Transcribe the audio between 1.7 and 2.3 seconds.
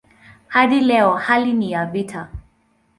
ya vita.